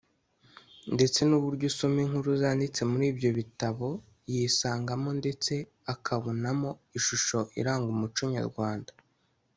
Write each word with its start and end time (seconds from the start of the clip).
ndetse 0.95 1.19
n’uburyo 1.29 1.65
usoma 1.71 1.97
inkuru 2.05 2.29
zanditse 2.41 2.81
muri 2.91 3.05
ibyo 3.11 3.29
bitabo 3.39 3.87
yisangamo 4.33 5.09
ndetse 5.19 5.53
akabonamo 5.93 6.69
ishusho 6.97 7.37
iranga 7.59 7.87
umuco 7.95 8.21
nyarwanda 8.35 8.91